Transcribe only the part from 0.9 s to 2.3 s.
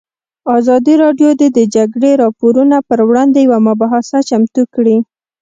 راډیو د د جګړې